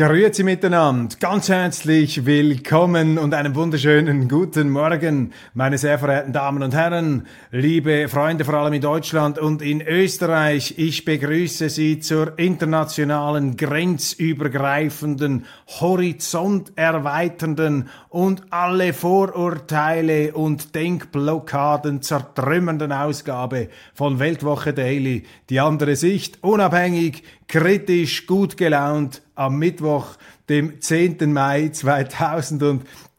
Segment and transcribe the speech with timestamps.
[0.00, 6.74] Grüezi miteinander, ganz herzlich willkommen und einen wunderschönen guten Morgen, meine sehr verehrten Damen und
[6.74, 10.76] Herren, liebe Freunde vor allem in Deutschland und in Österreich.
[10.78, 24.18] Ich begrüße Sie zur internationalen, grenzübergreifenden, horizonterweiternden und alle Vorurteile und Denkblockaden zertrümmernden Ausgabe von
[24.18, 25.24] Weltwoche Daily.
[25.50, 30.16] Die andere Sicht, unabhängig, kritisch, gut gelaunt am Mittwoch,
[30.48, 31.32] dem 10.
[31.32, 31.72] Mai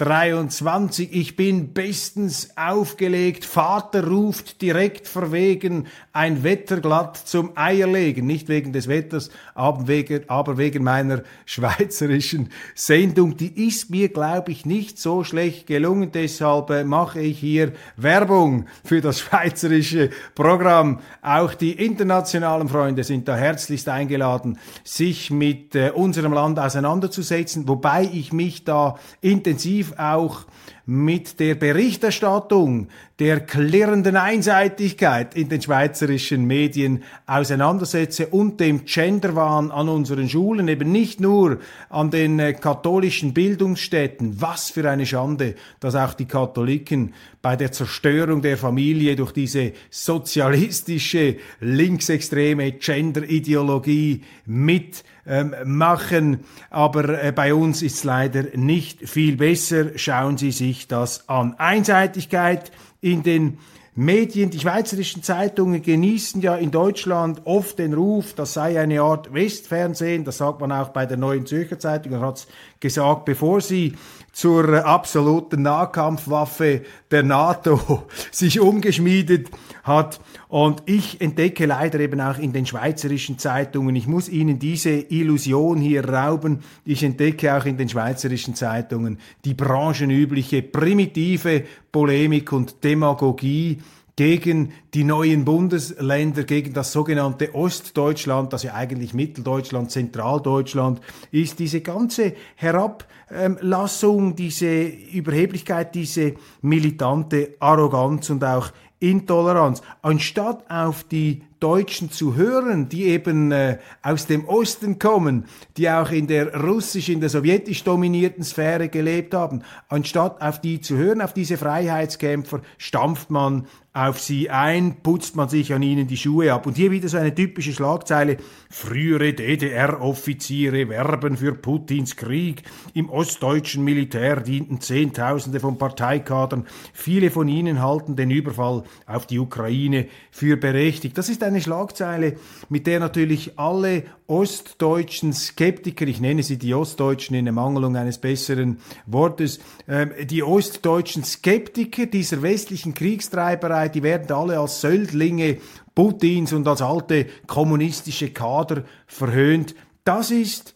[0.02, 1.10] 2023.
[1.12, 3.46] Ich bin bestens aufgelegt.
[3.46, 5.86] Vater ruft direkt verwegen.
[6.12, 8.26] Ein Wetterglatt zum Eierlegen.
[8.26, 13.38] Nicht wegen des Wetters, aber wegen, aber wegen meiner schweizerischen Sendung.
[13.38, 16.12] Die ist mir, glaube ich, nicht so schlecht gelungen.
[16.12, 21.00] Deshalb äh, mache ich hier Werbung für das schweizerische Programm.
[21.22, 28.10] Auch die internationalen Freunde sind da herzlichst eingeladen, sich mit äh, unserem Land auseinanderzusetzen, wobei
[28.12, 30.46] ich mich da intensiv auch
[30.86, 32.88] mit der Berichterstattung
[33.20, 40.92] der klirrenden Einseitigkeit in den schweizerischen Medien auseinandersetze und dem Genderwahn an unseren Schulen, eben
[40.92, 44.42] nicht nur an den äh, katholischen Bildungsstätten.
[44.42, 49.74] Was für eine Schande, dass auch die Katholiken bei der Zerstörung der Familie durch diese
[49.92, 56.40] sozialistische, linksextreme Genderideologie mit ähm, machen.
[56.72, 59.92] Aber äh, bei uns ist es leider nicht viel besser.
[59.96, 61.56] Schauen Sie sich das an.
[61.58, 62.72] Einseitigkeit
[63.02, 63.58] in den
[63.94, 69.34] Medien, die schweizerischen Zeitungen genießen ja in Deutschland oft den Ruf, das sei eine Art
[69.34, 72.48] Westfernsehen, das sagt man auch bei der Neuen Zürcher Zeitung, er hat es
[72.80, 73.96] gesagt, bevor sie
[74.32, 79.50] zur absoluten Nahkampfwaffe der NATO sich umgeschmiedet
[79.84, 80.22] hat.
[80.48, 85.80] Und ich entdecke leider eben auch in den schweizerischen Zeitungen, ich muss Ihnen diese Illusion
[85.80, 93.80] hier rauben, ich entdecke auch in den schweizerischen Zeitungen die branchenübliche primitive Polemik und Demagogie,
[94.16, 101.02] gegen die neuen Bundesländer, gegen das sogenannte Ostdeutschland, das ja eigentlich Mitteldeutschland, Zentraldeutschland
[101.32, 111.44] ist, diese ganze Herablassung, diese Überheblichkeit, diese militante Arroganz und auch Intoleranz, anstatt auf die
[111.62, 115.46] Deutschen zu hören, die eben äh, aus dem Osten kommen,
[115.78, 120.82] die auch in der russisch, in der sowjetisch dominierten Sphäre gelebt haben, anstatt auf die
[120.82, 126.08] zu hören, auf diese Freiheitskämpfer, stampft man auf sie ein, putzt man sich an ihnen
[126.08, 126.66] die Schuhe ab.
[126.66, 128.38] Und hier wieder so eine typische Schlagzeile.
[128.70, 132.64] Frühere DDR-Offiziere werben für Putins Krieg.
[132.94, 136.68] Im ostdeutschen Militär dienten Zehntausende von Parteikadern.
[136.94, 141.18] Viele von ihnen halten den Überfall auf die Ukraine für berechtigt.
[141.18, 142.38] Das ist eine Schlagzeile,
[142.70, 148.80] mit der natürlich alle ostdeutschen Skeptiker, ich nenne sie die Ostdeutschen in Ermangelung eines besseren
[149.06, 155.58] Wortes, ähm, die ostdeutschen Skeptiker dieser westlichen Kriegstreiberei, die werden alle als Söldlinge
[155.94, 159.76] Putins und als alte kommunistische Kader verhöhnt.
[160.04, 160.74] Das ist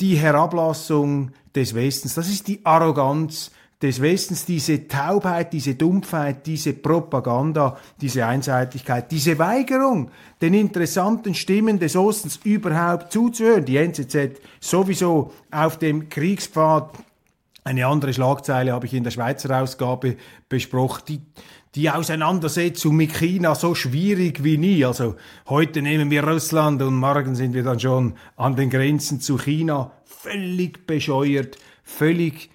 [0.00, 3.50] die Herablassung des Westens, das ist die Arroganz
[3.82, 10.10] des Westens, diese Taubheit, diese Dumpfheit, diese Propaganda, diese Einseitigkeit, diese Weigerung,
[10.42, 13.64] den interessanten Stimmen des Ostens überhaupt zuzuhören.
[13.64, 16.90] Die NZZ sowieso auf dem Kriegspfad.
[17.64, 20.16] Eine andere Schlagzeile habe ich in der Schweizer Ausgabe
[20.48, 21.02] besprochen.
[21.08, 21.20] Die,
[21.74, 24.84] die Auseinandersetzung mit China so schwierig wie nie.
[24.84, 25.16] Also
[25.48, 29.92] heute nehmen wir Russland und morgen sind wir dann schon an den Grenzen zu China.
[30.04, 32.50] Völlig bescheuert, völlig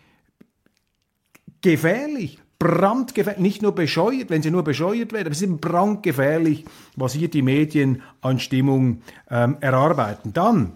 [1.66, 6.64] gefährlich, brandgefährlich, nicht nur bescheuert, wenn sie nur bescheuert werden, aber es ist brandgefährlich,
[6.96, 9.02] was hier die Medien an Stimmung
[9.32, 10.32] ähm, erarbeiten.
[10.32, 10.74] Dann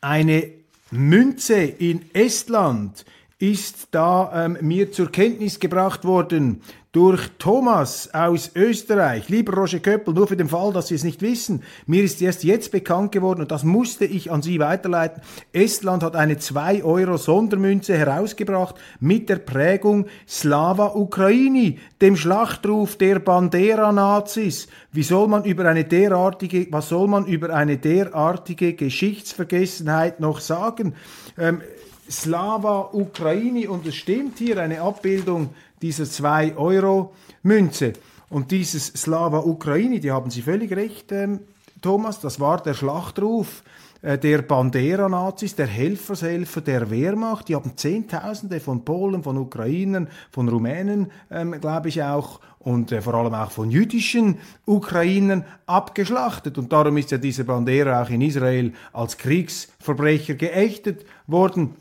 [0.00, 0.48] eine
[0.90, 3.04] Münze in Estland
[3.38, 9.30] ist da ähm, mir zur Kenntnis gebracht worden, durch Thomas aus Österreich.
[9.30, 12.44] Lieber Roger Köppel, nur für den Fall, dass Sie es nicht wissen, mir ist erst
[12.44, 15.22] jetzt bekannt geworden, und das musste ich an Sie weiterleiten,
[15.54, 23.20] Estland hat eine 2 Euro Sondermünze herausgebracht mit der Prägung Slava Ukraini, dem Schlachtruf der
[23.20, 24.68] Bandera-Nazis.
[24.92, 30.94] Wie soll man über eine derartige, was soll man über eine derartige Geschichtsvergessenheit noch sagen?
[31.38, 31.62] Ähm,
[32.10, 35.50] Slava Ukraini und es stimmt hier eine Abbildung
[35.82, 37.92] dieser 2-Euro-Münze.
[38.30, 41.40] Und dieses Slava Ukraini, die haben Sie völlig recht, ähm,
[41.82, 43.62] Thomas, das war der Schlachtruf
[44.02, 47.48] äh, der Bandera-Nazis, der Helfershelfer der Wehrmacht.
[47.48, 53.02] Die haben Zehntausende von Polen, von Ukrainern, von Rumänen, ähm, glaube ich auch, und äh,
[53.02, 56.56] vor allem auch von jüdischen Ukrainern abgeschlachtet.
[56.56, 61.76] Und darum ist ja dieser Bandera auch in Israel als Kriegsverbrecher geächtet worden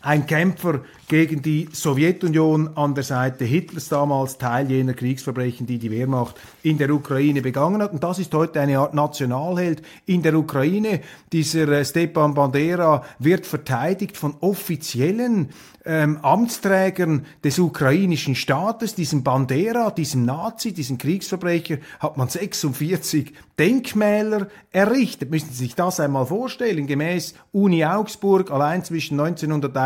[0.00, 5.90] ein Kämpfer gegen die Sowjetunion an der Seite Hitlers damals, Teil jener Kriegsverbrechen, die die
[5.90, 7.92] Wehrmacht in der Ukraine begangen hat.
[7.92, 11.00] Und das ist heute eine Art Nationalheld in der Ukraine.
[11.32, 15.48] Dieser äh, Stepan Bandera wird verteidigt von offiziellen
[15.88, 24.48] ähm, Amtsträgern des ukrainischen Staates, diesem Bandera, diesem Nazi, diesem Kriegsverbrecher, hat man 46 Denkmäler
[24.70, 25.30] errichtet.
[25.30, 26.86] Müssen Sie sich das einmal vorstellen.
[26.86, 29.16] Gemäß Uni Augsburg allein zwischen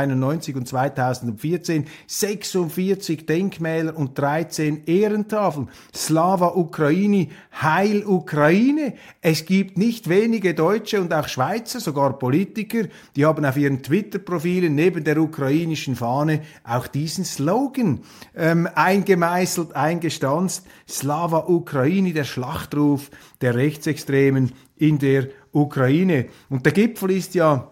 [0.02, 5.68] 1991 und 2014 46 Denkmäler und 13 Ehrentafeln.
[5.94, 8.94] Slava Ukraini, Heil Ukraine.
[9.20, 12.84] Es gibt nicht wenige Deutsche und auch Schweizer, sogar Politiker,
[13.16, 18.00] die haben auf ihren Twitter-Profilen neben der ukrainischen Fahne auch diesen Slogan
[18.36, 20.66] ähm, eingemeißelt, eingestanzt.
[20.88, 23.10] Slava Ukraini, der Schlachtruf
[23.40, 26.26] der Rechtsextremen in der Ukraine.
[26.48, 27.71] Und der Gipfel ist ja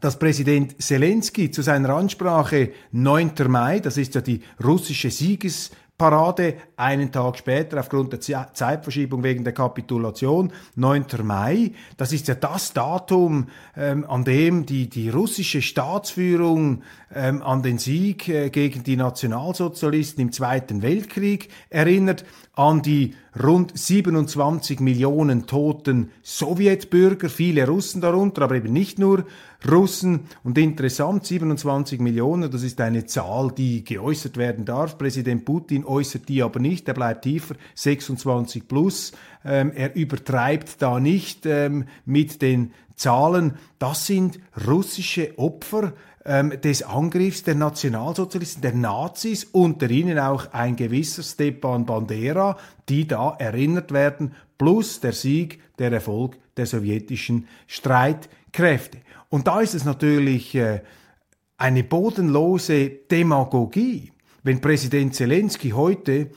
[0.00, 3.32] dass Präsident Zelensky zu seiner Ansprache 9.
[3.48, 9.42] Mai, das ist ja die russische Sieges Parade einen Tag später aufgrund der Zeitverschiebung wegen
[9.42, 11.06] der Kapitulation, 9.
[11.24, 11.72] Mai.
[11.96, 17.78] Das ist ja das Datum, ähm, an dem die, die russische Staatsführung ähm, an den
[17.78, 22.24] Sieg äh, gegen die Nationalsozialisten im Zweiten Weltkrieg erinnert,
[22.54, 29.24] an die rund 27 Millionen toten Sowjetbürger, viele Russen darunter, aber eben nicht nur
[29.70, 30.20] Russen.
[30.44, 34.98] Und interessant, 27 Millionen, das ist eine Zahl, die geäußert werden darf.
[34.98, 39.12] Präsident Putin äußert die aber nicht, er bleibt tiefer, 26 plus.
[39.44, 43.54] Ähm, er übertreibt da nicht ähm, mit den Zahlen.
[43.78, 45.92] Das sind russische Opfer
[46.24, 52.58] ähm, des Angriffs der Nationalsozialisten, der Nazis, unter ihnen auch ein gewisser Stepan Bandera,
[52.88, 58.98] die da erinnert werden, plus der Sieg, der Erfolg der sowjetischen Streitkräfte.
[59.30, 60.82] Und da ist es natürlich äh,
[61.56, 64.12] eine bodenlose Demagogie,
[64.42, 66.30] wenn Präsident Zelensky heute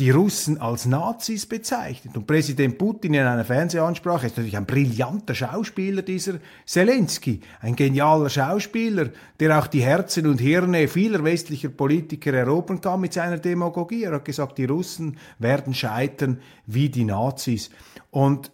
[0.00, 2.16] die Russen als Nazis bezeichnet.
[2.16, 7.40] Und Präsident Putin in einer Fernsehansprache ist natürlich ein brillanter Schauspieler, dieser Zelensky.
[7.60, 13.12] Ein genialer Schauspieler, der auch die Herzen und Hirne vieler westlicher Politiker erobern kann mit
[13.12, 14.02] seiner Demagogie.
[14.02, 17.70] Er hat gesagt, die Russen werden scheitern wie die Nazis.
[18.10, 18.50] Und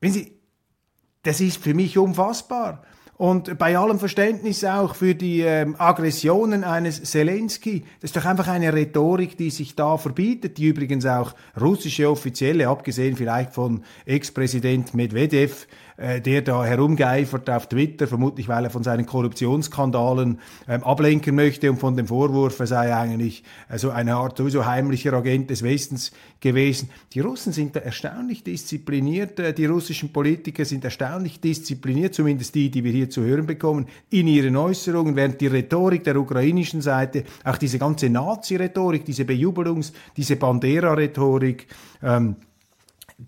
[0.00, 0.32] wenn Sie,
[1.24, 2.84] das ist für mich unfassbar.
[3.18, 8.48] Und bei allem Verständnis auch für die ähm, Aggressionen eines Zelensky, das ist doch einfach
[8.48, 14.92] eine Rhetorik, die sich da verbietet, die übrigens auch russische Offizielle, abgesehen vielleicht von Ex-Präsident
[14.92, 15.66] Medvedev,
[15.96, 21.70] äh, der da herumgeifert auf Twitter, vermutlich weil er von seinen Korruptionsskandalen ähm, ablenken möchte
[21.70, 25.62] und von dem Vorwurf, er sei eigentlich äh, so eine Art sowieso heimlicher Agent des
[25.62, 26.90] Westens gewesen.
[27.14, 32.70] Die Russen sind da erstaunlich diszipliniert, äh, die russischen Politiker sind erstaunlich diszipliniert, zumindest die,
[32.70, 37.24] die wir hier zu hören bekommen, in ihren Äußerungen, während die Rhetorik der ukrainischen Seite,
[37.44, 41.66] auch diese ganze Nazi-Rhetorik, diese Bejubelungs-, diese Bandera-Rhetorik,
[42.02, 42.36] ähm,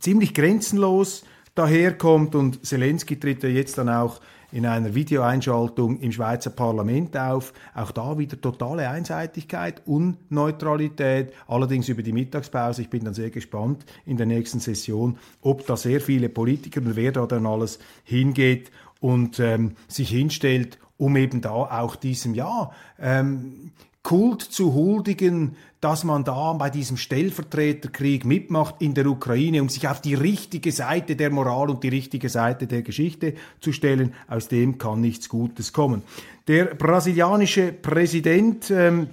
[0.00, 1.24] ziemlich grenzenlos
[1.58, 7.52] daherkommt und Zelensky tritt ja jetzt dann auch in einer Videoeinschaltung im Schweizer Parlament auf.
[7.74, 12.82] Auch da wieder totale Einseitigkeit, Unneutralität, allerdings über die Mittagspause.
[12.82, 16.96] Ich bin dann sehr gespannt in der nächsten Session, ob da sehr viele Politiker und
[16.96, 22.70] wer da dann alles hingeht und ähm, sich hinstellt, um eben da auch diesem, ja,
[22.98, 23.72] ähm,
[24.08, 29.86] Kult zu huldigen, dass man da bei diesem Stellvertreterkrieg mitmacht in der Ukraine, um sich
[29.86, 34.14] auf die richtige Seite der Moral und die richtige Seite der Geschichte zu stellen.
[34.26, 36.04] Aus dem kann nichts Gutes kommen.
[36.46, 39.08] Der brasilianische Präsident ähm,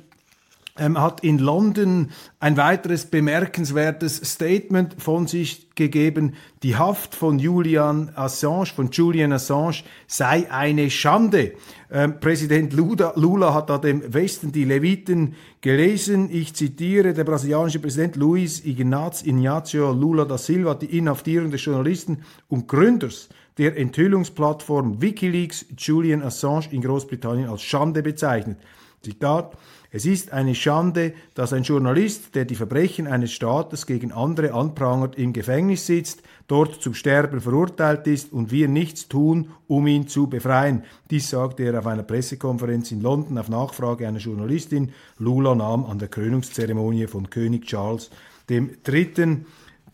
[0.78, 6.34] ähm, hat in London ein weiteres bemerkenswertes Statement von sich gegeben.
[6.64, 11.54] Die Haft von Julian Assange, von Julian Assange sei eine Schande.
[11.92, 16.30] Ähm, Präsident Lula, Lula hat da dem Westen die Leviten gelesen.
[16.30, 22.68] Ich zitiere, der brasilianische Präsident Luiz Inácio Lula da Silva die Inhaftierung des Journalisten und
[22.68, 28.58] Gründers der Enthüllungsplattform Wikileaks Julian Assange in Großbritannien als Schande bezeichnet.
[29.06, 29.58] Zitat,
[29.92, 35.16] es ist eine Schande, dass ein Journalist, der die Verbrechen eines Staates gegen andere anprangert,
[35.18, 40.28] im Gefängnis sitzt, dort zum Sterben verurteilt ist und wir nichts tun, um ihn zu
[40.28, 40.84] befreien.
[41.10, 44.92] Dies sagte er auf einer Pressekonferenz in London auf Nachfrage einer Journalistin.
[45.18, 48.10] Lula nahm an der Krönungszeremonie von König Charles
[48.50, 49.46] dem dritten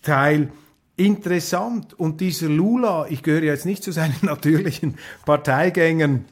[0.01, 0.51] teil.
[0.95, 1.93] Interessant.
[1.93, 6.25] Und dieser Lula, ich gehöre jetzt nicht zu seinen natürlichen Parteigängern,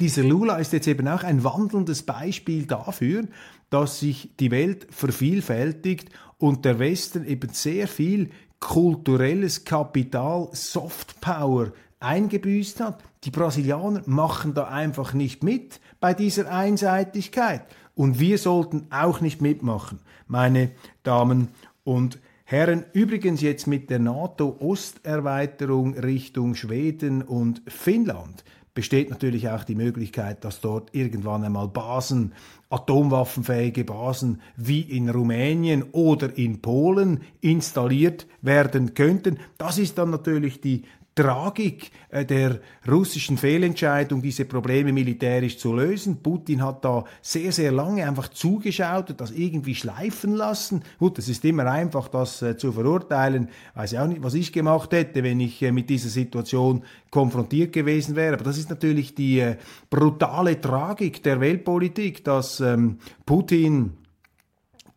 [0.00, 3.24] dieser Lula ist jetzt eben auch ein wandelndes Beispiel dafür,
[3.70, 12.80] dass sich die Welt vervielfältigt und der Westen eben sehr viel kulturelles Kapital, Softpower eingebüßt
[12.80, 13.02] hat.
[13.24, 17.62] Die Brasilianer machen da einfach nicht mit bei dieser Einseitigkeit.
[17.94, 20.70] Und wir sollten auch nicht mitmachen, meine
[21.02, 21.48] Damen
[21.82, 22.84] und Herren.
[22.92, 28.44] Übrigens jetzt mit der NATO-Osterweiterung Richtung Schweden und Finnland
[28.74, 32.32] besteht natürlich auch die Möglichkeit, dass dort irgendwann einmal Basen,
[32.70, 39.38] atomwaffenfähige Basen wie in Rumänien oder in Polen installiert werden könnten.
[39.56, 40.82] Das ist dann natürlich die
[41.18, 46.22] Tragik äh, der russischen Fehlentscheidung, diese Probleme militärisch zu lösen.
[46.22, 50.84] Putin hat da sehr, sehr lange einfach zugeschaut und das irgendwie schleifen lassen.
[51.00, 53.48] Gut, es ist immer einfach, das äh, zu verurteilen.
[53.74, 57.72] Weiß ich auch nicht, was ich gemacht hätte, wenn ich äh, mit dieser Situation konfrontiert
[57.72, 58.34] gewesen wäre.
[58.34, 59.54] Aber das ist natürlich die
[59.90, 63.94] brutale Tragik der Weltpolitik, dass ähm, Putin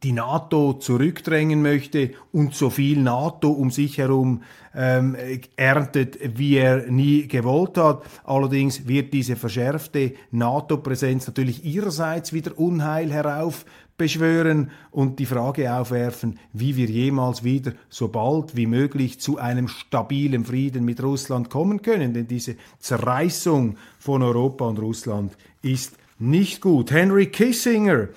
[0.03, 4.41] die NATO zurückdrängen möchte und so viel NATO um sich herum
[4.73, 5.15] ähm,
[5.55, 8.03] erntet, wie er nie gewollt hat.
[8.23, 16.75] Allerdings wird diese verschärfte NATO-Präsenz natürlich ihrerseits wieder Unheil heraufbeschwören und die Frage aufwerfen, wie
[16.77, 22.15] wir jemals wieder so bald wie möglich zu einem stabilen Frieden mit Russland kommen können.
[22.15, 26.91] Denn diese Zerreißung von Europa und Russland ist nicht gut.
[26.91, 28.07] Henry Kissinger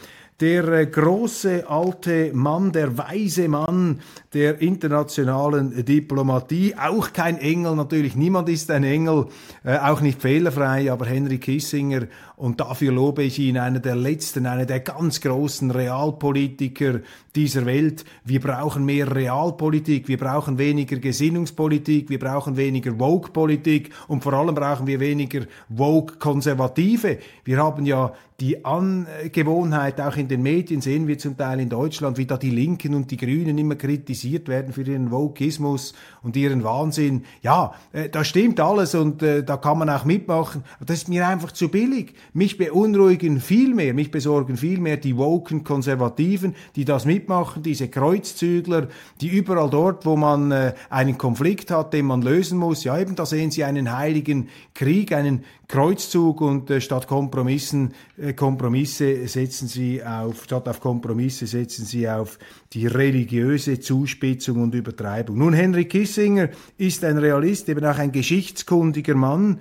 [0.40, 4.00] der äh, große alte Mann, der weise Mann
[4.34, 9.26] der internationalen Diplomatie, auch kein Engel natürlich, niemand ist ein Engel,
[9.62, 14.46] äh, auch nicht fehlerfrei, aber Henry Kissinger und dafür lobe ich ihn, einer der letzten,
[14.46, 17.00] einer der ganz großen Realpolitiker
[17.36, 18.04] dieser Welt.
[18.24, 24.54] Wir brauchen mehr Realpolitik, wir brauchen weniger Gesinnungspolitik, wir brauchen weniger Woke-Politik und vor allem
[24.56, 27.18] brauchen wir weniger Woke-Konservative.
[27.44, 32.18] Wir haben ja die Angewohnheit, auch in den Medien sehen wir zum Teil in Deutschland,
[32.18, 33.76] wie da die Linken und die Grünen immer
[34.24, 37.24] kritisiert werden für ihren Wokismus und ihren Wahnsinn.
[37.42, 40.64] Ja, äh, das stimmt alles und äh, da kann man auch mitmachen.
[40.76, 42.14] Aber das ist mir einfach zu billig.
[42.32, 47.88] Mich beunruhigen viel mehr, mich besorgen viel mehr die woken Konservativen, die das mitmachen, diese
[47.88, 48.88] Kreuzzügler,
[49.20, 53.16] die überall dort, wo man äh, einen Konflikt hat, den man lösen muss, ja eben,
[53.16, 59.68] da sehen sie einen heiligen Krieg, einen Kreuzzug und äh, statt Kompromissen, äh, Kompromisse setzen
[59.68, 62.38] sie auf, statt auf Kompromisse setzen sie auf
[62.72, 65.38] die religiöse Zuspitzung und Übertreibung.
[65.38, 69.60] Nun, Henry Kissinger ist ein Realist, eben auch ein geschichtskundiger Mann.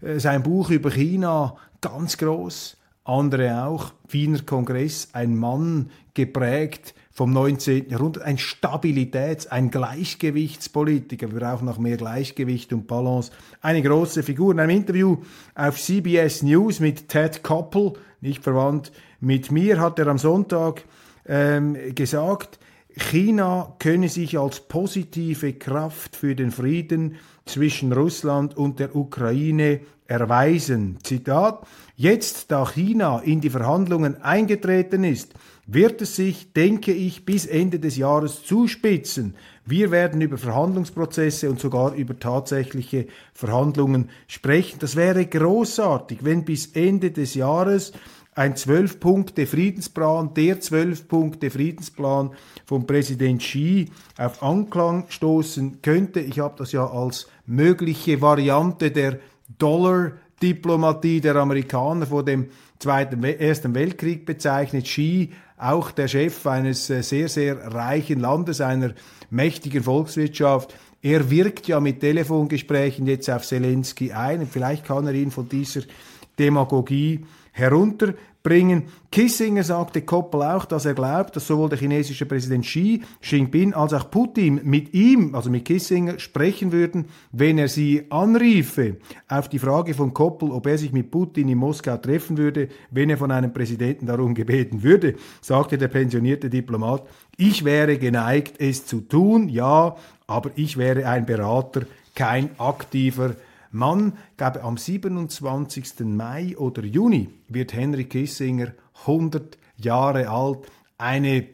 [0.00, 3.92] Äh, sein Buch über China ganz groß, andere auch.
[4.08, 7.90] Wiener Kongress, ein Mann geprägt vom 19.
[7.90, 11.30] Jahrhundert, ein Stabilitäts-, ein Gleichgewichtspolitiker.
[11.30, 13.30] Wir brauchen noch mehr Gleichgewicht und Balance.
[13.60, 14.52] Eine große Figur.
[14.52, 15.18] In einem Interview
[15.54, 18.90] auf CBS News mit Ted Koppel, nicht verwandt
[19.20, 20.82] mit mir, hat er am Sonntag
[21.26, 22.58] ähm, gesagt,
[22.96, 30.98] China könne sich als positive Kraft für den Frieden zwischen Russland und der Ukraine erweisen.
[31.02, 31.66] Zitat,
[31.96, 35.34] jetzt da China in die Verhandlungen eingetreten ist,
[35.66, 39.34] wird es sich, denke ich, bis Ende des Jahres zuspitzen.
[39.64, 44.78] Wir werden über Verhandlungsprozesse und sogar über tatsächliche Verhandlungen sprechen.
[44.80, 47.92] Das wäre großartig, wenn bis Ende des Jahres
[48.34, 52.30] ein Zwölf-Punkte-Friedensplan, der Zwölf-Punkte-Friedensplan
[52.66, 56.20] von Präsident Xi auf Anklang stoßen könnte.
[56.20, 59.20] Ich habe das ja als mögliche Variante der
[59.58, 62.48] Dollar-Diplomatie der Amerikaner vor dem
[62.80, 64.84] Zweiten, Ersten Weltkrieg bezeichnet.
[64.84, 68.92] Xi, auch der Chef eines äh, sehr, sehr reichen Landes, einer
[69.30, 74.46] mächtigen Volkswirtschaft, er wirkt ja mit Telefongesprächen jetzt auf Zelensky ein.
[74.46, 75.82] Vielleicht kann er ihn von dieser
[76.38, 78.82] Demagogie herunterbringen.
[79.12, 83.94] Kissinger sagte Koppel auch, dass er glaubt, dass sowohl der chinesische Präsident Xi Jinping als
[83.94, 88.96] auch Putin mit ihm, also mit Kissinger, sprechen würden, wenn er sie anriefe.
[89.28, 93.08] Auf die Frage von Koppel, ob er sich mit Putin in Moskau treffen würde, wenn
[93.08, 97.06] er von einem Präsidenten darum gebeten würde, sagte der pensionierte Diplomat,
[97.36, 99.94] ich wäre geneigt, es zu tun, ja,
[100.26, 101.82] aber ich wäre ein Berater,
[102.16, 103.36] kein aktiver
[103.74, 104.14] Mann.
[104.36, 106.00] Glaube, am 27.
[106.00, 110.60] Mai oder Juni wird Henry Kissinger 100 Jahre alt.
[110.96, 111.48] Eine,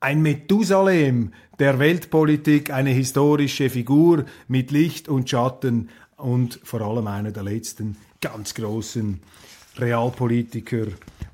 [0.00, 7.32] ein Methusalem der Weltpolitik, eine historische Figur mit Licht und Schatten und vor allem einer
[7.32, 9.20] der letzten ganz großen
[9.78, 10.86] Realpolitiker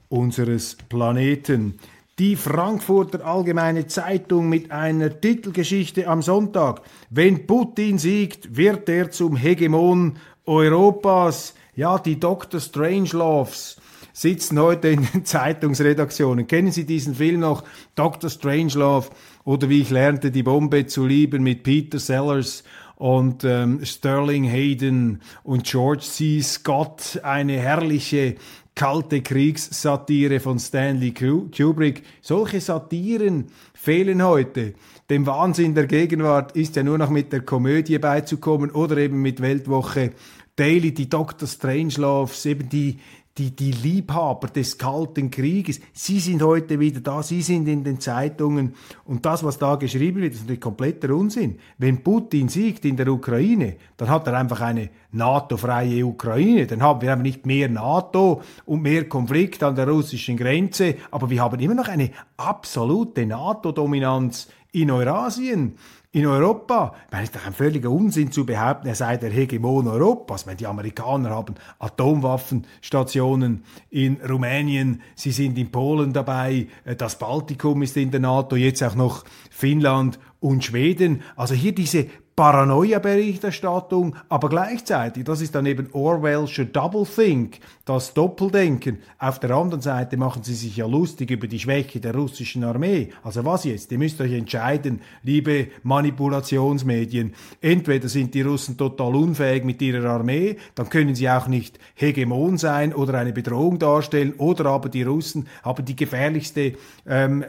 [0.08, 1.78] unseres Planeten.
[2.18, 6.82] Die Frankfurter Allgemeine Zeitung mit einer Titelgeschichte am Sonntag.
[7.10, 11.54] Wenn Putin siegt, wird er zum Hegemon Europas.
[11.76, 12.58] Ja, die Dr.
[12.58, 13.76] Strangeloves
[14.12, 16.48] sitzen heute in den Zeitungsredaktionen.
[16.48, 17.62] Kennen Sie diesen Film noch?
[17.94, 18.30] Dr.
[18.30, 19.10] Strangelove
[19.44, 22.64] oder wie ich lernte, die Bombe zu lieben mit Peter Sellers
[22.96, 26.42] und ähm, Sterling Hayden und George C.
[26.42, 27.20] Scott.
[27.22, 28.34] Eine herrliche
[28.78, 32.04] kalte Kriegssatire von Stanley Kubrick.
[32.22, 34.74] Solche Satiren fehlen heute.
[35.10, 39.42] Dem Wahnsinn der Gegenwart ist ja nur noch mit der Komödie beizukommen oder eben mit
[39.42, 40.12] Weltwoche
[40.54, 41.48] Daily, die Dr.
[41.48, 42.98] Strangeloves, eben die,
[43.38, 48.00] die, die Liebhaber des Kalten Krieges, sie sind heute wieder da, sie sind in den
[48.00, 48.74] Zeitungen.
[49.04, 51.58] Und das, was da geschrieben wird, ist natürlich kompletter Unsinn.
[51.78, 57.00] Wenn Putin siegt in der Ukraine, dann hat er einfach eine NATO-freie Ukraine, dann haben
[57.00, 61.74] wir nicht mehr NATO und mehr Konflikt an der russischen Grenze, aber wir haben immer
[61.74, 65.76] noch eine absolute NATO-Dominanz in Eurasien
[66.18, 66.94] in Europa.
[67.06, 70.42] Ich meine, es ist doch ein völliger Unsinn zu behaupten, er sei der Hegemon Europas.
[70.42, 77.18] Ich meine, die Amerikaner haben Atomwaffenstationen in Rumänien, sie sind in Polen dabei, äh, das
[77.18, 81.22] Baltikum ist in der NATO, jetzt auch noch Finnland und Schweden.
[81.36, 82.06] Also hier diese
[82.38, 88.98] Paranoia-Berichterstattung, aber gleichzeitig, das ist dann eben Orwellsche Doublethink, das Doppeldenken.
[89.18, 93.08] Auf der anderen Seite machen sie sich ja lustig über die Schwäche der russischen Armee.
[93.24, 93.90] Also was jetzt?
[93.90, 97.34] Ihr müsst euch entscheiden, liebe Manipulationsmedien.
[97.60, 102.56] Entweder sind die Russen total unfähig mit ihrer Armee, dann können sie auch nicht Hegemon
[102.56, 106.74] sein oder eine Bedrohung darstellen, oder aber die Russen haben die gefährlichste
[107.04, 107.44] ähm,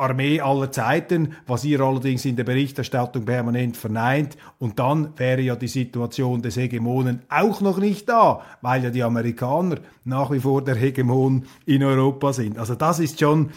[0.00, 4.29] Armee aller Zeiten, was ihr allerdings in der Berichterstattung permanent verneint.
[4.58, 9.02] Und dann wäre ja die Situation des Hegemonen auch noch nicht da, weil ja die
[9.02, 12.58] Amerikaner nach wie vor der Hegemon in Europa sind.
[12.58, 13.50] Also das ist schon,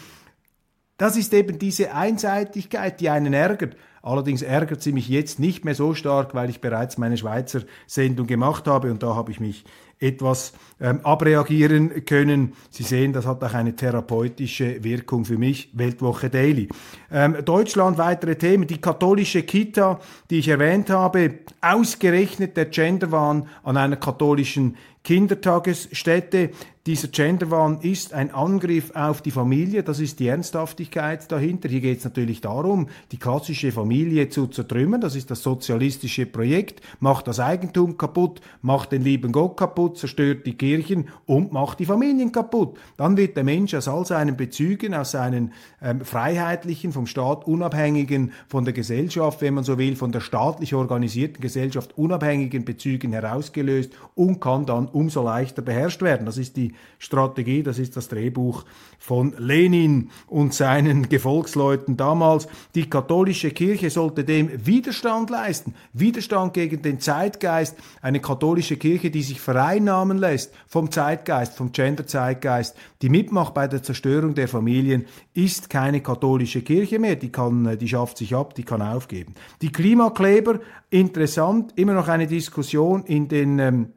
[0.98, 3.76] das ist eben diese Einseitigkeit, die einen ärgert.
[4.02, 8.28] Allerdings ärgert sie mich jetzt nicht mehr so stark, weil ich bereits meine Schweizer Sendung
[8.28, 9.64] gemacht habe und da habe ich mich
[10.04, 12.54] etwas ähm, abreagieren können.
[12.70, 15.70] Sie sehen, das hat auch eine therapeutische Wirkung für mich.
[15.74, 16.68] Weltwoche Daily.
[17.12, 18.68] Ähm, Deutschland, weitere Themen.
[18.68, 26.52] Die katholische Kita, die ich erwähnt habe, ausgerechnet der Genderwahn an einer katholischen Kindertagesstätte.
[26.86, 31.70] Dieser Genderwahn ist ein Angriff auf die Familie, das ist die Ernsthaftigkeit dahinter.
[31.70, 36.82] Hier geht es natürlich darum, die klassische Familie zu zertrümmern, das ist das sozialistische Projekt,
[37.00, 41.86] macht das Eigentum kaputt, macht den lieben Gott kaputt, zerstört die Kirchen und macht die
[41.86, 42.78] Familien kaputt.
[42.98, 48.34] Dann wird der Mensch aus all seinen Bezügen, aus seinen ähm, freiheitlichen, vom Staat unabhängigen,
[48.50, 53.94] von der Gesellschaft, wenn man so will, von der staatlich organisierten Gesellschaft unabhängigen Bezügen herausgelöst
[54.16, 56.26] und kann dann umso leichter beherrscht werden.
[56.26, 58.66] Das ist die Strategie, das ist das Drehbuch
[58.98, 62.48] von Lenin und seinen Gefolgsleuten damals.
[62.76, 69.24] Die katholische Kirche sollte dem Widerstand leisten, Widerstand gegen den Zeitgeist, eine katholische Kirche, die
[69.24, 75.70] sich vereinnahmen lässt vom Zeitgeist, vom Gender-Zeitgeist, die mitmacht bei der Zerstörung der Familien, ist
[75.70, 79.36] keine katholische Kirche mehr, die kann, die schafft sich ab, die kann aufgeben.
[79.62, 80.60] Die Klimakleber,
[80.90, 83.88] interessant, immer noch eine Diskussion in den ähm,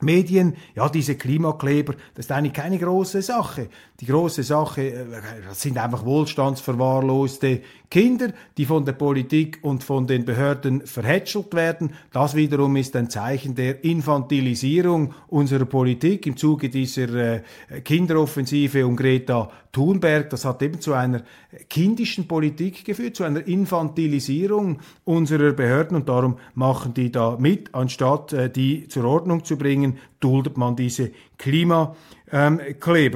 [0.00, 3.68] Medien, ja, diese Klimakleber, das ist eigentlich keine große Sache.
[4.00, 5.06] Die große Sache, äh,
[5.46, 11.92] das sind einfach wohlstandsverwahrloste Kinder, die von der Politik und von den Behörden verhätschelt werden.
[12.12, 17.42] Das wiederum ist ein Zeichen der Infantilisierung unserer Politik im Zuge dieser äh,
[17.82, 20.30] Kinderoffensive um Greta Thunberg.
[20.30, 21.22] Das hat eben zu einer
[21.68, 28.32] kindischen Politik geführt, zu einer Infantilisierung unserer Behörden und darum machen die da mit, anstatt
[28.32, 31.96] äh, die zur Ordnung zu bringen, duldet man diese Klimakleber.
[32.32, 32.60] Ähm,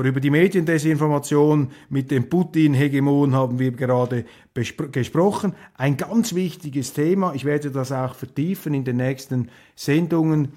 [0.09, 4.25] Über die Mediendesinformation mit dem Putin-Hegemon haben wir gerade
[4.91, 5.55] gesprochen.
[5.77, 10.49] Ein ganz wichtiges Thema, ich werde das auch vertiefen in den nächsten Sendungen,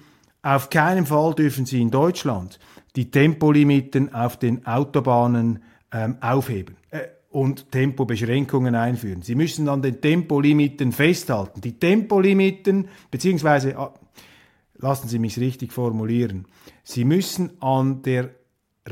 [0.42, 2.58] Auf keinen Fall dürfen Sie in Deutschland
[2.96, 7.00] die Tempolimiten auf den Autobahnen ähm, aufheben äh,
[7.30, 9.22] und Tempobeschränkungen einführen.
[9.22, 11.60] Sie müssen an den Tempolimiten festhalten.
[11.60, 13.88] Die Tempolimiten, beziehungsweise, äh,
[14.78, 16.46] lassen Sie mich richtig formulieren,
[16.82, 18.30] Sie müssen an der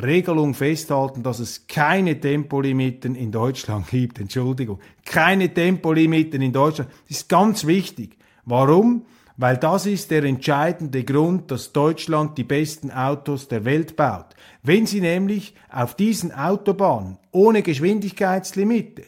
[0.02, 4.20] Regelung festhalten, dass es keine Tempolimiten in Deutschland gibt.
[4.20, 4.78] Entschuldigung.
[5.04, 6.90] Keine Tempolimiten in Deutschland.
[7.08, 8.18] Das ist ganz wichtig.
[8.44, 9.06] Warum?
[9.38, 14.34] Weil das ist der entscheidende Grund, dass Deutschland die besten Autos der Welt baut.
[14.62, 19.04] Wenn Sie nämlich auf diesen Autobahnen ohne Geschwindigkeitslimite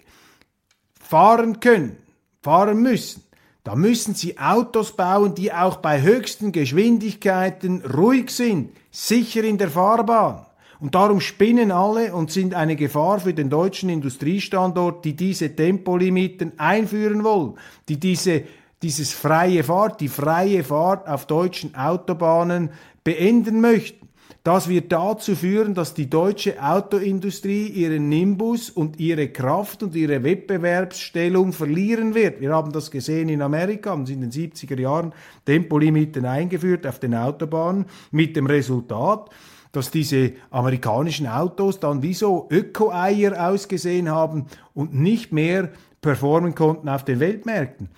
[1.01, 1.97] fahren können,
[2.43, 3.23] fahren müssen,
[3.69, 9.69] da müssen Sie Autos bauen, die auch bei höchsten Geschwindigkeiten ruhig sind, sicher in der
[9.69, 10.47] Fahrbahn.
[10.81, 16.59] Und darum spinnen alle und sind eine Gefahr für den deutschen Industriestandort, die diese Tempolimiten
[16.59, 17.59] einführen wollen,
[17.91, 18.45] die diese,
[18.81, 22.71] dieses freie Fahrt, die freie Fahrt auf deutschen Autobahnen
[23.05, 23.98] beenden möchten.
[24.45, 30.23] Das wird dazu führen, dass die deutsche Autoindustrie ihren Nimbus und ihre Kraft und ihre
[30.23, 32.41] Wettbewerbsstellung verlieren wird.
[32.41, 35.13] Wir haben das gesehen in Amerika, haben sie in den 70er Jahren
[35.45, 39.29] Tempolimiten eingeführt auf den Autobahnen mit dem Resultat,
[39.73, 46.89] dass diese amerikanischen Autos dann wie so Öko-Eier ausgesehen haben und nicht mehr performen konnten
[46.89, 47.89] auf den Weltmärkten.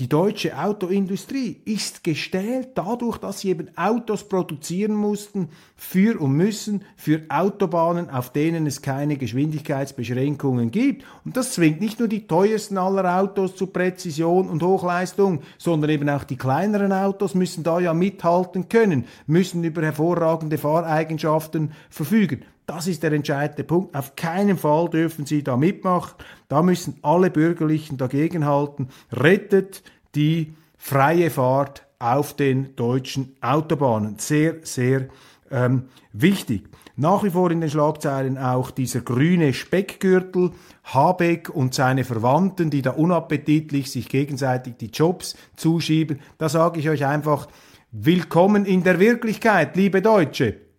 [0.00, 6.86] Die deutsche Autoindustrie ist gestählt dadurch, dass sie eben Autos produzieren mussten für und müssen
[6.96, 11.04] für Autobahnen, auf denen es keine Geschwindigkeitsbeschränkungen gibt.
[11.26, 16.08] Und das zwingt nicht nur die teuersten aller Autos zu Präzision und Hochleistung, sondern eben
[16.08, 22.46] auch die kleineren Autos müssen da ja mithalten können, müssen über hervorragende Fahreigenschaften verfügen.
[22.70, 23.96] Das ist der entscheidende Punkt.
[23.96, 26.14] Auf keinen Fall dürfen Sie da mitmachen.
[26.46, 28.90] Da müssen alle Bürgerlichen dagegenhalten.
[29.12, 29.82] Rettet
[30.14, 34.20] die freie Fahrt auf den deutschen Autobahnen.
[34.20, 35.08] Sehr, sehr
[35.50, 36.68] ähm, wichtig.
[36.94, 40.52] Nach wie vor in den Schlagzeilen auch dieser grüne Speckgürtel,
[40.84, 46.20] Habeck und seine Verwandten, die da unappetitlich sich gegenseitig die Jobs zuschieben.
[46.38, 47.48] Da sage ich euch einfach,
[47.90, 50.69] willkommen in der Wirklichkeit, liebe Deutsche.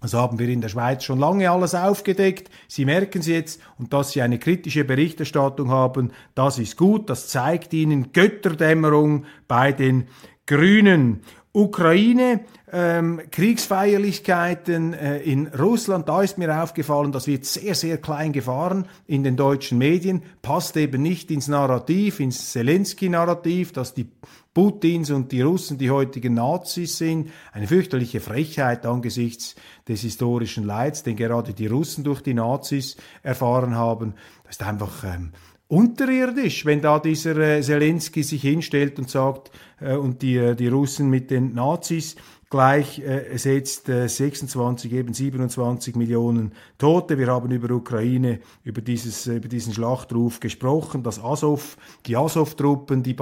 [0.00, 2.50] Das haben wir in der Schweiz schon lange alles aufgedeckt.
[2.68, 7.10] Sie merken es jetzt und dass Sie eine kritische Berichterstattung haben, das ist gut.
[7.10, 10.08] Das zeigt Ihnen Götterdämmerung bei den
[10.46, 11.20] Grünen.
[11.52, 18.32] Ukraine, ähm, Kriegsfeierlichkeiten äh, in Russland, da ist mir aufgefallen, das wird sehr, sehr klein
[18.32, 24.06] gefahren in den deutschen Medien, passt eben nicht ins Narrativ, ins Zelensky-Narrativ, dass die
[24.52, 27.30] Putins und die Russen die heutigen Nazis sind.
[27.52, 29.54] Eine fürchterliche Frechheit angesichts
[29.86, 34.14] des historischen Leids, den gerade die Russen durch die Nazis erfahren haben.
[34.44, 35.32] Das ist einfach ähm,
[35.68, 40.68] unterirdisch, wenn da dieser äh, Zelensky sich hinstellt und sagt, äh, und die, äh, die
[40.68, 42.16] Russen mit den Nazis
[42.50, 47.16] gleich äh, setzt äh, 26, eben 27 Millionen Tote.
[47.16, 53.14] Wir haben über Ukraine, über, dieses, über diesen Schlachtruf gesprochen, das Azov, die Azov-Truppen, die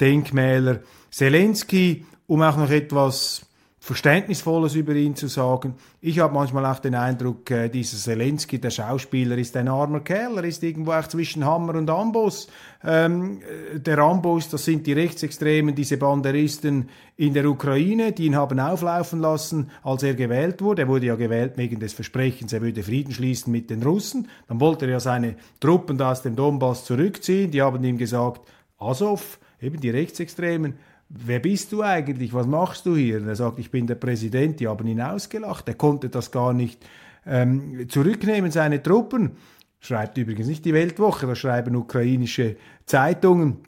[0.00, 0.80] Bandera-Denkmäler.
[1.10, 3.42] Zelensky, um auch noch etwas
[3.82, 5.74] Verständnisvolles über ihn zu sagen.
[6.02, 10.36] Ich habe manchmal auch den Eindruck, äh, dieser Zelensky, der Schauspieler, ist ein armer Kerl.
[10.36, 12.48] Er ist irgendwo auch zwischen Hammer und Amboss.
[12.84, 18.36] Ähm, äh, der Amboss, das sind die Rechtsextremen, diese Banderisten in der Ukraine, die ihn
[18.36, 20.82] haben auflaufen lassen, als er gewählt wurde.
[20.82, 24.28] Er wurde ja gewählt wegen des Versprechens, er würde Frieden schließen mit den Russen.
[24.46, 27.50] Dann wollte er ja seine Truppen da aus dem Donbass zurückziehen.
[27.50, 28.42] Die haben ihm gesagt,
[28.78, 30.74] Azov, eben die Rechtsextremen,
[31.08, 33.18] wer bist du eigentlich, was machst du hier?
[33.18, 36.52] Und er sagt, ich bin der Präsident, die haben ihn ausgelacht, er konnte das gar
[36.52, 36.84] nicht
[37.26, 39.32] ähm, zurücknehmen, seine Truppen.
[39.80, 43.58] Schreibt übrigens nicht die Weltwoche, das schreiben ukrainische Zeitungen.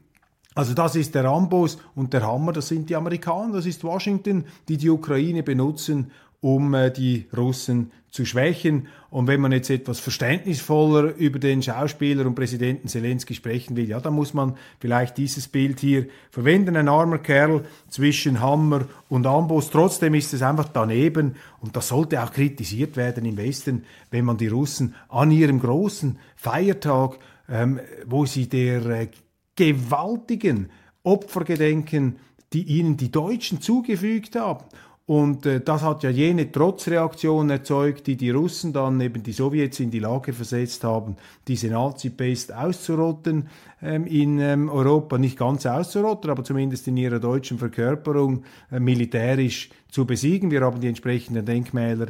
[0.55, 4.45] Also das ist der Ambos und der Hammer, das sind die Amerikaner, das ist Washington,
[4.69, 6.11] die die Ukraine benutzen,
[6.43, 8.89] um äh, die Russen zu schwächen.
[9.11, 14.01] Und wenn man jetzt etwas verständnisvoller über den Schauspieler und Präsidenten Zelensky sprechen will, ja,
[14.01, 16.77] dann muss man vielleicht dieses Bild hier verwenden.
[16.77, 19.71] Ein armer Kerl zwischen Hammer und Amboss.
[19.71, 24.37] Trotzdem ist es einfach daneben und das sollte auch kritisiert werden im Westen, wenn man
[24.37, 29.09] die Russen an ihrem großen Feiertag, ähm, wo sie der äh,
[29.55, 30.71] gewaltigen
[31.05, 32.17] Opfer gedenken,
[32.53, 34.65] die ihnen die Deutschen zugefügt haben
[35.07, 39.81] und äh, das hat ja jene Trotzreaktion erzeugt, die die Russen dann eben die Sowjets
[39.81, 41.17] in die Lage versetzt haben,
[41.49, 43.49] diese Nazi-Pest auszurotten
[43.83, 45.19] ähm, in ähm, Europa.
[45.19, 50.53] Nicht ganz auszurotten, aber zumindest in ihrer deutschen Verkörperung äh, militärisch zu besiegen.
[50.53, 52.07] Wir haben die entsprechenden Denkmäler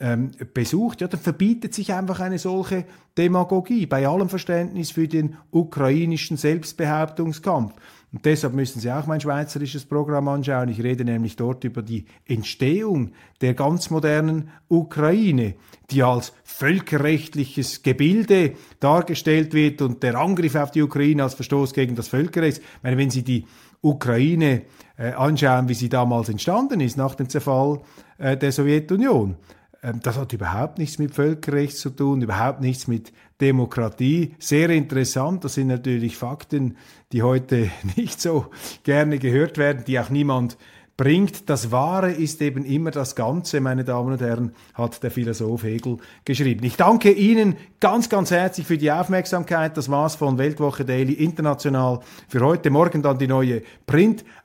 [0.00, 2.86] ähm, besucht, ja, dann verbietet sich einfach eine solche
[3.18, 7.74] Demagogie bei allem Verständnis für den ukrainischen Selbstbehauptungskampf.
[8.12, 10.68] Und deshalb müssen Sie auch mein schweizerisches Programm anschauen.
[10.68, 15.54] Ich rede nämlich dort über die Entstehung der ganz modernen Ukraine,
[15.90, 21.94] die als völkerrechtliches Gebilde dargestellt wird und der Angriff auf die Ukraine als Verstoß gegen
[21.94, 22.58] das Völkerrecht.
[22.58, 23.46] Ich meine, wenn Sie die
[23.80, 24.62] Ukraine
[24.98, 27.80] äh, anschauen, wie sie damals entstanden ist nach dem Zerfall
[28.18, 29.36] äh, der Sowjetunion,
[29.82, 34.34] das hat überhaupt nichts mit Völkerrecht zu tun, überhaupt nichts mit Demokratie.
[34.38, 36.76] Sehr interessant, das sind natürlich Fakten,
[37.12, 38.46] die heute nicht so
[38.82, 40.58] gerne gehört werden, die auch niemand
[41.00, 41.48] bringt.
[41.48, 45.96] Das Wahre ist eben immer das Ganze, meine Damen und Herren, hat der Philosoph Hegel
[46.26, 46.62] geschrieben.
[46.64, 49.78] Ich danke Ihnen ganz, ganz herzlich für die Aufmerksamkeit.
[49.78, 52.68] Das war's von Weltwoche Daily International für heute.
[52.68, 53.62] Morgen dann die neue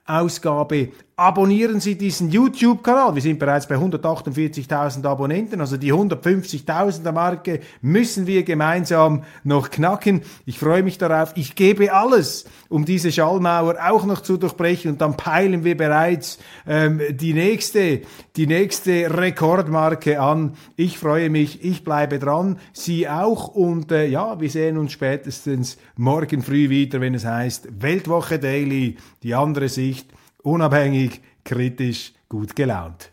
[0.06, 3.16] Print-Ausgabe abonnieren Sie diesen YouTube-Kanal.
[3.16, 10.22] Wir sind bereits bei 148.000 Abonnenten, also die 150.000er Marke müssen wir gemeinsam noch knacken.
[10.46, 11.32] Ich freue mich darauf.
[11.36, 16.38] Ich gebe alles, um diese Schallmauer auch noch zu durchbrechen und dann peilen wir bereits
[16.68, 18.02] ähm, die nächste,
[18.36, 20.54] die nächste Rekordmarke an.
[20.76, 25.78] Ich freue mich, ich bleibe dran, Sie auch und äh, ja, wir sehen uns spätestens
[25.96, 30.08] morgen früh wieder, wenn es heißt Weltwoche Daily, die andere Sicht
[30.44, 33.12] unabhängig, kritisch, gut gelaunt.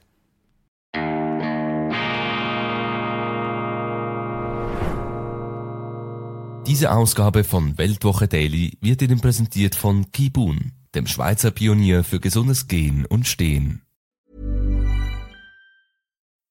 [6.67, 12.69] Diese Ausgabe von Weltwoche Daily wird Ihnen präsentiert von Kibun, dem Schweizer Pionier für gesundes
[12.69, 13.81] Gehen und Stehen.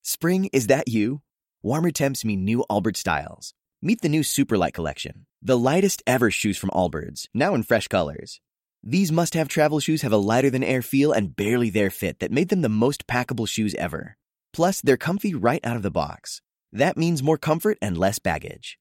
[0.03, 1.19] Spring, is that you?
[1.61, 3.53] Warmer temps mean new Albert styles.
[3.83, 8.39] Meet the new Superlight collection, the lightest ever shoes from Allbirds, now in fresh colors.
[8.83, 12.19] These must have travel shoes have a lighter than air feel and barely there fit
[12.19, 14.17] that made them the most packable shoes ever.
[14.53, 16.41] Plus, they're comfy right out of the box.
[16.71, 18.79] That means more comfort and less baggage.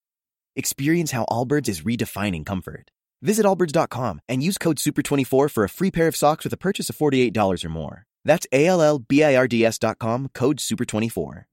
[0.56, 2.90] Experience how Allbirds is redefining comfort.
[3.20, 6.88] Visit allbirds.com and use code SUPER24 for a free pair of socks with a purchase
[6.88, 8.06] of $48 or more.
[8.24, 11.44] That's A L L B I R D S.com, code SUPER24.